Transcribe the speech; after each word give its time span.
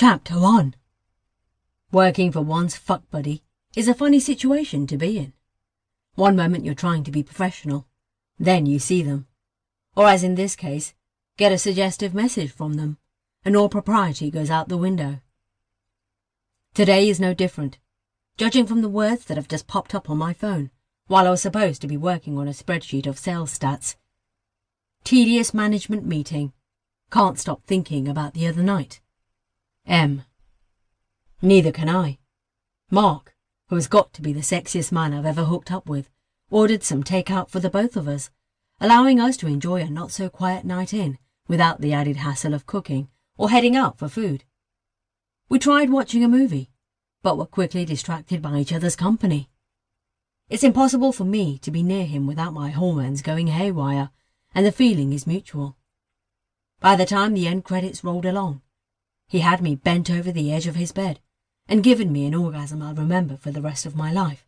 Chapter 0.00 0.38
1 0.38 0.76
Working 1.90 2.30
for 2.30 2.40
one's 2.40 2.76
fuck 2.76 3.10
buddy 3.10 3.42
is 3.74 3.88
a 3.88 3.94
funny 3.94 4.20
situation 4.20 4.86
to 4.86 4.96
be 4.96 5.18
in. 5.18 5.32
One 6.14 6.36
moment 6.36 6.64
you're 6.64 6.74
trying 6.76 7.02
to 7.02 7.10
be 7.10 7.24
professional, 7.24 7.88
then 8.38 8.64
you 8.64 8.78
see 8.78 9.02
them. 9.02 9.26
Or 9.96 10.06
as 10.06 10.22
in 10.22 10.36
this 10.36 10.54
case, 10.54 10.94
get 11.36 11.50
a 11.50 11.58
suggestive 11.58 12.14
message 12.14 12.52
from 12.52 12.74
them, 12.74 12.98
and 13.44 13.56
all 13.56 13.68
propriety 13.68 14.30
goes 14.30 14.50
out 14.50 14.68
the 14.68 14.76
window. 14.76 15.18
Today 16.74 17.08
is 17.08 17.18
no 17.18 17.34
different, 17.34 17.78
judging 18.36 18.68
from 18.68 18.82
the 18.82 18.88
words 18.88 19.24
that 19.24 19.36
have 19.36 19.48
just 19.48 19.66
popped 19.66 19.96
up 19.96 20.08
on 20.08 20.16
my 20.16 20.32
phone, 20.32 20.70
while 21.08 21.26
I 21.26 21.30
was 21.30 21.42
supposed 21.42 21.80
to 21.80 21.88
be 21.88 21.96
working 21.96 22.38
on 22.38 22.46
a 22.46 22.52
spreadsheet 22.52 23.08
of 23.08 23.18
sales 23.18 23.58
stats. 23.58 23.96
Tedious 25.02 25.52
management 25.52 26.06
meeting. 26.06 26.52
Can't 27.10 27.36
stop 27.36 27.64
thinking 27.64 28.06
about 28.06 28.34
the 28.34 28.46
other 28.46 28.62
night. 28.62 29.00
M. 29.88 30.22
Neither 31.40 31.72
can 31.72 31.88
I. 31.88 32.18
Mark, 32.90 33.34
who 33.68 33.76
has 33.76 33.86
got 33.86 34.12
to 34.12 34.20
be 34.20 34.34
the 34.34 34.40
sexiest 34.40 34.92
man 34.92 35.14
I've 35.14 35.24
ever 35.24 35.44
hooked 35.44 35.72
up 35.72 35.88
with, 35.88 36.10
ordered 36.50 36.82
some 36.82 37.02
takeout 37.02 37.48
for 37.48 37.58
the 37.58 37.70
both 37.70 37.96
of 37.96 38.06
us, 38.06 38.28
allowing 38.82 39.18
us 39.18 39.38
to 39.38 39.46
enjoy 39.46 39.80
a 39.80 39.88
not-so-quiet 39.88 40.66
night 40.66 40.92
in 40.92 41.16
without 41.46 41.80
the 41.80 41.94
added 41.94 42.18
hassle 42.18 42.52
of 42.52 42.66
cooking 42.66 43.08
or 43.38 43.48
heading 43.48 43.76
out 43.76 43.98
for 43.98 44.10
food. 44.10 44.44
We 45.48 45.58
tried 45.58 45.88
watching 45.88 46.22
a 46.22 46.28
movie, 46.28 46.68
but 47.22 47.38
were 47.38 47.46
quickly 47.46 47.86
distracted 47.86 48.42
by 48.42 48.58
each 48.58 48.74
other's 48.74 48.94
company. 48.94 49.48
It's 50.50 50.64
impossible 50.64 51.12
for 51.12 51.24
me 51.24 51.56
to 51.60 51.70
be 51.70 51.82
near 51.82 52.04
him 52.04 52.26
without 52.26 52.52
my 52.52 52.68
hormones 52.68 53.22
going 53.22 53.46
haywire, 53.46 54.10
and 54.54 54.66
the 54.66 54.72
feeling 54.72 55.14
is 55.14 55.26
mutual. 55.26 55.78
By 56.78 56.94
the 56.94 57.06
time 57.06 57.32
the 57.32 57.48
end 57.48 57.64
credits 57.64 58.04
rolled 58.04 58.26
along, 58.26 58.60
he 59.28 59.40
had 59.40 59.60
me 59.60 59.76
bent 59.76 60.10
over 60.10 60.32
the 60.32 60.52
edge 60.52 60.66
of 60.66 60.74
his 60.74 60.90
bed 60.90 61.20
and 61.68 61.84
given 61.84 62.10
me 62.10 62.24
an 62.24 62.34
orgasm 62.34 62.80
I'll 62.80 62.94
remember 62.94 63.36
for 63.36 63.50
the 63.50 63.60
rest 63.60 63.84
of 63.84 63.94
my 63.94 64.10
life. 64.10 64.46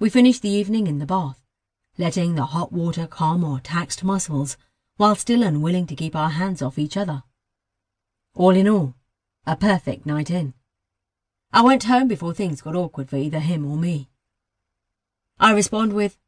We 0.00 0.10
finished 0.10 0.42
the 0.42 0.50
evening 0.50 0.88
in 0.88 0.98
the 0.98 1.06
bath, 1.06 1.44
letting 1.96 2.34
the 2.34 2.46
hot 2.46 2.72
water 2.72 3.06
calm 3.06 3.44
our 3.44 3.60
taxed 3.60 4.02
muscles 4.02 4.56
while 4.96 5.14
still 5.14 5.42
unwilling 5.42 5.86
to 5.86 5.96
keep 5.96 6.16
our 6.16 6.30
hands 6.30 6.60
off 6.60 6.78
each 6.78 6.96
other. 6.96 7.22
All 8.34 8.56
in 8.56 8.68
all, 8.68 8.96
a 9.46 9.56
perfect 9.56 10.04
night 10.04 10.30
in. 10.30 10.54
I 11.52 11.62
went 11.62 11.84
home 11.84 12.08
before 12.08 12.34
things 12.34 12.62
got 12.62 12.76
awkward 12.76 13.08
for 13.08 13.16
either 13.16 13.40
him 13.40 13.70
or 13.70 13.76
me. 13.76 14.08
I 15.38 15.52
respond 15.52 15.92
with, 15.92 16.18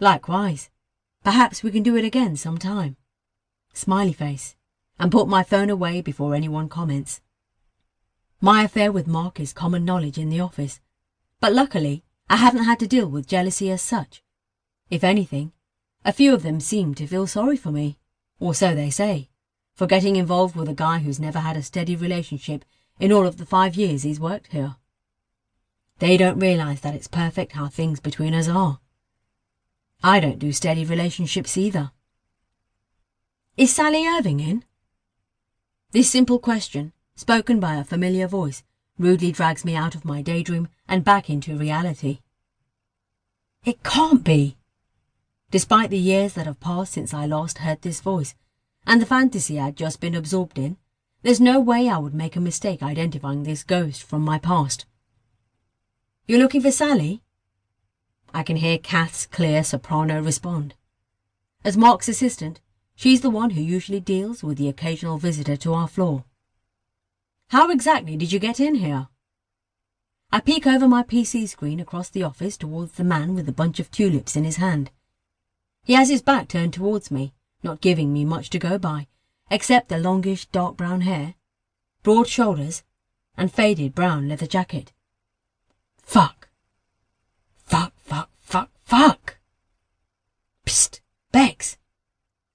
Likewise. 0.00 0.70
Perhaps 1.22 1.62
we 1.62 1.70
can 1.70 1.82
do 1.82 1.96
it 1.96 2.04
again 2.04 2.36
some 2.36 2.58
time. 2.58 2.96
Smiley 3.72 4.12
face 4.12 4.56
and 4.98 5.12
put 5.12 5.28
my 5.28 5.42
phone 5.42 5.70
away 5.70 6.00
before 6.00 6.34
anyone 6.34 6.68
comments. 6.68 7.20
My 8.40 8.64
affair 8.64 8.92
with 8.92 9.06
Mark 9.06 9.40
is 9.40 9.52
common 9.52 9.84
knowledge 9.84 10.18
in 10.18 10.28
the 10.28 10.40
office, 10.40 10.80
but 11.40 11.52
luckily 11.52 12.04
I 12.28 12.36
haven't 12.36 12.64
had 12.64 12.78
to 12.80 12.86
deal 12.86 13.06
with 13.06 13.26
jealousy 13.26 13.70
as 13.70 13.82
such. 13.82 14.22
If 14.90 15.04
anything, 15.04 15.52
a 16.04 16.12
few 16.12 16.34
of 16.34 16.42
them 16.42 16.60
seem 16.60 16.94
to 16.94 17.06
feel 17.06 17.26
sorry 17.26 17.56
for 17.56 17.70
me, 17.70 17.98
or 18.38 18.54
so 18.54 18.74
they 18.74 18.90
say, 18.90 19.30
for 19.74 19.86
getting 19.86 20.16
involved 20.16 20.54
with 20.56 20.68
a 20.68 20.74
guy 20.74 20.98
who's 20.98 21.18
never 21.18 21.40
had 21.40 21.56
a 21.56 21.62
steady 21.62 21.96
relationship 21.96 22.64
in 23.00 23.12
all 23.12 23.26
of 23.26 23.38
the 23.38 23.46
five 23.46 23.74
years 23.74 24.02
he's 24.02 24.20
worked 24.20 24.52
here. 24.52 24.76
They 25.98 26.16
don't 26.16 26.38
realise 26.38 26.80
that 26.80 26.94
it's 26.94 27.08
perfect 27.08 27.52
how 27.52 27.68
things 27.68 28.00
between 28.00 28.34
us 28.34 28.48
are. 28.48 28.80
I 30.02 30.20
don't 30.20 30.38
do 30.38 30.52
steady 30.52 30.84
relationships 30.84 31.56
either. 31.56 31.92
Is 33.56 33.74
Sally 33.74 34.06
Irving 34.06 34.40
in? 34.40 34.64
This 35.94 36.10
simple 36.10 36.40
question, 36.40 36.92
spoken 37.14 37.60
by 37.60 37.76
a 37.76 37.84
familiar 37.84 38.26
voice, 38.26 38.64
rudely 38.98 39.30
drags 39.30 39.64
me 39.64 39.76
out 39.76 39.94
of 39.94 40.04
my 40.04 40.22
daydream 40.22 40.66
and 40.88 41.04
back 41.04 41.30
into 41.30 41.56
reality. 41.56 42.18
It 43.64 43.84
can't 43.84 44.24
be. 44.24 44.56
Despite 45.52 45.90
the 45.90 45.96
years 45.96 46.32
that 46.32 46.46
have 46.46 46.58
passed 46.58 46.94
since 46.94 47.14
I 47.14 47.26
last 47.26 47.58
heard 47.58 47.82
this 47.82 48.00
voice, 48.00 48.34
and 48.84 49.00
the 49.00 49.06
fantasy 49.06 49.60
I'd 49.60 49.76
just 49.76 50.00
been 50.00 50.16
absorbed 50.16 50.58
in, 50.58 50.78
there's 51.22 51.40
no 51.40 51.60
way 51.60 51.88
I 51.88 51.98
would 51.98 52.12
make 52.12 52.34
a 52.34 52.40
mistake 52.40 52.82
identifying 52.82 53.44
this 53.44 53.62
ghost 53.62 54.02
from 54.02 54.22
my 54.22 54.38
past. 54.40 54.86
You're 56.26 56.40
looking 56.40 56.62
for 56.62 56.72
Sally? 56.72 57.22
I 58.34 58.42
can 58.42 58.56
hear 58.56 58.78
Kath's 58.78 59.26
clear 59.26 59.62
soprano 59.62 60.20
respond. 60.20 60.74
As 61.64 61.76
Mark's 61.76 62.08
assistant, 62.08 62.60
She's 62.96 63.20
the 63.20 63.30
one 63.30 63.50
who 63.50 63.62
usually 63.62 64.00
deals 64.00 64.42
with 64.42 64.58
the 64.58 64.68
occasional 64.68 65.18
visitor 65.18 65.56
to 65.56 65.74
our 65.74 65.88
floor. 65.88 66.24
How 67.48 67.70
exactly 67.70 68.16
did 68.16 68.32
you 68.32 68.38
get 68.38 68.60
in 68.60 68.76
here? 68.76 69.08
I 70.30 70.40
peek 70.40 70.66
over 70.66 70.88
my 70.88 71.02
PC 71.02 71.48
screen 71.48 71.80
across 71.80 72.08
the 72.08 72.22
office 72.22 72.56
towards 72.56 72.92
the 72.92 73.04
man 73.04 73.34
with 73.34 73.46
the 73.46 73.52
bunch 73.52 73.78
of 73.78 73.90
tulips 73.90 74.36
in 74.36 74.44
his 74.44 74.56
hand. 74.56 74.90
He 75.84 75.92
has 75.92 76.08
his 76.08 76.22
back 76.22 76.48
turned 76.48 76.72
towards 76.72 77.10
me, 77.10 77.34
not 77.62 77.80
giving 77.80 78.12
me 78.12 78.24
much 78.24 78.50
to 78.50 78.58
go 78.58 78.78
by, 78.78 79.06
except 79.50 79.88
the 79.88 79.98
longish 79.98 80.46
dark 80.46 80.76
brown 80.76 81.02
hair, 81.02 81.34
broad 82.02 82.26
shoulders, 82.26 82.82
and 83.36 83.52
faded 83.52 83.94
brown 83.94 84.28
leather 84.28 84.46
jacket. 84.46 84.92
Fuck. 86.02 86.48
Fuck, 87.64 87.92
fuck, 87.96 88.30
fuck, 88.40 88.70
fuck. 88.84 89.38
Psst, 90.66 91.00
Bex. 91.32 91.76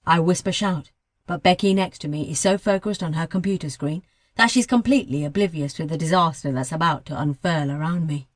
I 0.09 0.19
whisper 0.19 0.51
shout, 0.51 0.89
but 1.27 1.43
Becky 1.43 1.71
next 1.71 1.99
to 1.99 2.07
me 2.07 2.31
is 2.31 2.39
so 2.39 2.57
focused 2.57 3.03
on 3.03 3.13
her 3.13 3.27
computer 3.27 3.69
screen 3.69 4.01
that 4.37 4.49
she's 4.49 4.65
completely 4.65 5.23
oblivious 5.23 5.71
to 5.73 5.85
the 5.85 5.99
disaster 5.99 6.51
that's 6.51 6.71
about 6.71 7.05
to 7.05 7.21
unfurl 7.21 7.69
around 7.69 8.07
me. 8.07 8.27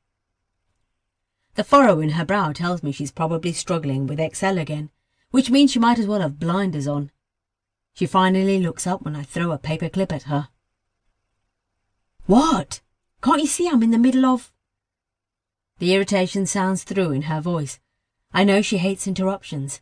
The 1.56 1.64
furrow 1.64 1.98
in 1.98 2.10
her 2.10 2.24
brow 2.24 2.52
tells 2.52 2.84
me 2.84 2.92
she's 2.92 3.10
probably 3.10 3.52
struggling 3.52 4.06
with 4.06 4.20
Excel 4.20 4.56
again, 4.56 4.90
which 5.32 5.50
means 5.50 5.72
she 5.72 5.80
might 5.80 5.98
as 5.98 6.06
well 6.06 6.20
have 6.20 6.38
blinders 6.38 6.86
on. 6.86 7.10
She 7.92 8.06
finally 8.06 8.60
looks 8.60 8.86
up 8.86 9.02
when 9.02 9.16
I 9.16 9.24
throw 9.24 9.50
a 9.50 9.58
paperclip 9.58 10.12
at 10.12 10.24
her. 10.24 10.50
What? 12.26 12.82
Can't 13.20 13.40
you 13.40 13.48
see 13.48 13.68
I'm 13.68 13.82
in 13.82 13.90
the 13.90 13.98
middle 13.98 14.26
of... 14.26 14.52
The 15.80 15.92
irritation 15.92 16.46
sounds 16.46 16.84
through 16.84 17.10
in 17.10 17.22
her 17.22 17.40
voice. 17.40 17.80
I 18.32 18.44
know 18.44 18.62
she 18.62 18.78
hates 18.78 19.08
interruptions. 19.08 19.80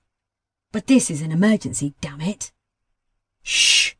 But 0.72 0.86
this 0.86 1.10
is 1.10 1.20
an 1.20 1.32
emergency, 1.32 1.94
damn 2.00 2.22
it. 2.22 2.50
Shh! 3.42 3.92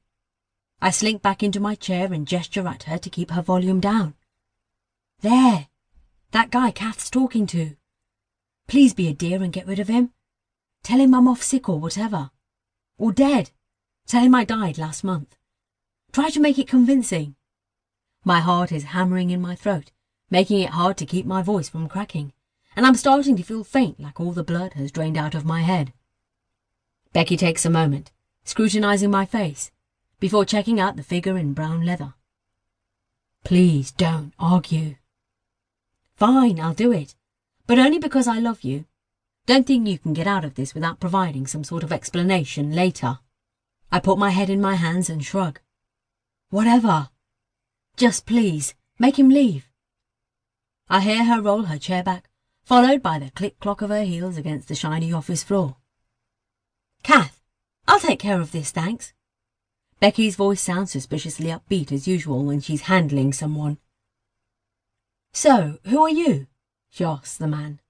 I 0.80 0.90
slink 0.90 1.20
back 1.20 1.42
into 1.42 1.60
my 1.60 1.74
chair 1.74 2.12
and 2.12 2.26
gesture 2.26 2.66
at 2.66 2.84
her 2.84 2.96
to 2.96 3.10
keep 3.10 3.30
her 3.30 3.42
volume 3.42 3.78
down. 3.78 4.14
There! 5.20 5.68
That 6.30 6.50
guy 6.50 6.70
Kath's 6.70 7.10
talking 7.10 7.46
to. 7.48 7.76
Please 8.66 8.94
be 8.94 9.06
a 9.06 9.12
dear 9.12 9.42
and 9.42 9.52
get 9.52 9.66
rid 9.66 9.78
of 9.78 9.88
him. 9.88 10.12
Tell 10.82 10.98
him 10.98 11.14
I'm 11.14 11.28
off 11.28 11.42
sick 11.42 11.68
or 11.68 11.78
whatever. 11.78 12.30
Or 12.96 13.12
dead. 13.12 13.50
Tell 14.06 14.22
him 14.22 14.34
I 14.34 14.44
died 14.44 14.78
last 14.78 15.04
month. 15.04 15.36
Try 16.10 16.30
to 16.30 16.40
make 16.40 16.58
it 16.58 16.68
convincing. 16.68 17.36
My 18.24 18.40
heart 18.40 18.72
is 18.72 18.84
hammering 18.84 19.30
in 19.30 19.42
my 19.42 19.54
throat, 19.54 19.92
making 20.30 20.60
it 20.60 20.70
hard 20.70 20.96
to 20.98 21.06
keep 21.06 21.26
my 21.26 21.42
voice 21.42 21.68
from 21.68 21.88
cracking, 21.88 22.32
and 22.74 22.86
I'm 22.86 22.94
starting 22.94 23.36
to 23.36 23.42
feel 23.42 23.62
faint 23.62 24.00
like 24.00 24.18
all 24.18 24.32
the 24.32 24.42
blood 24.42 24.72
has 24.72 24.90
drained 24.90 25.18
out 25.18 25.34
of 25.34 25.44
my 25.44 25.60
head. 25.62 25.92
Becky 27.12 27.36
takes 27.36 27.66
a 27.66 27.70
moment, 27.70 28.10
scrutinizing 28.44 29.10
my 29.10 29.26
face, 29.26 29.70
before 30.18 30.46
checking 30.46 30.80
out 30.80 30.96
the 30.96 31.02
figure 31.02 31.36
in 31.36 31.52
brown 31.52 31.84
leather. 31.84 32.14
Please 33.44 33.90
don't 33.90 34.32
argue. 34.38 34.96
Fine, 36.16 36.58
I'll 36.58 36.72
do 36.72 36.90
it, 36.92 37.14
but 37.66 37.78
only 37.78 37.98
because 37.98 38.26
I 38.26 38.38
love 38.38 38.62
you. 38.62 38.86
Don't 39.44 39.66
think 39.66 39.88
you 39.88 39.98
can 39.98 40.12
get 40.12 40.26
out 40.26 40.44
of 40.44 40.54
this 40.54 40.72
without 40.72 41.00
providing 41.00 41.46
some 41.46 41.64
sort 41.64 41.82
of 41.82 41.92
explanation 41.92 42.72
later. 42.72 43.18
I 43.90 43.98
put 43.98 44.16
my 44.16 44.30
head 44.30 44.48
in 44.48 44.60
my 44.60 44.76
hands 44.76 45.10
and 45.10 45.22
shrug. 45.22 45.60
Whatever. 46.48 47.10
Just 47.96 48.24
please, 48.24 48.74
make 48.98 49.18
him 49.18 49.28
leave. 49.28 49.68
I 50.88 51.00
hear 51.00 51.24
her 51.24 51.42
roll 51.42 51.64
her 51.64 51.78
chair 51.78 52.02
back, 52.02 52.30
followed 52.64 53.02
by 53.02 53.18
the 53.18 53.30
click-clock 53.32 53.82
of 53.82 53.90
her 53.90 54.04
heels 54.04 54.38
against 54.38 54.68
the 54.68 54.74
shiny 54.74 55.12
office 55.12 55.42
floor. 55.42 55.76
Kath, 57.02 57.40
I'll 57.86 58.00
take 58.00 58.20
care 58.20 58.40
of 58.40 58.52
this, 58.52 58.70
thanks. 58.70 59.12
Becky's 60.00 60.36
voice 60.36 60.60
sounds 60.60 60.90
suspiciously 60.90 61.46
upbeat 61.46 61.92
as 61.92 62.08
usual 62.08 62.44
when 62.44 62.60
she's 62.60 62.82
handling 62.82 63.32
someone. 63.32 63.78
So, 65.32 65.78
who 65.84 66.02
are 66.02 66.10
you? 66.10 66.46
she 66.90 67.04
asks 67.04 67.36
the 67.36 67.46
man. 67.46 67.80